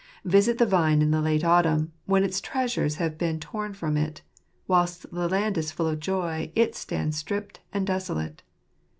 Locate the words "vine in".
0.65-1.11